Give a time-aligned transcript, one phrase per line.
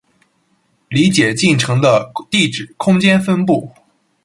[0.89, 3.69] 理解进程的地址空间分布